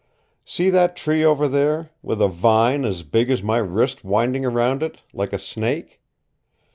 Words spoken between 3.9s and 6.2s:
winding around it, like a snake?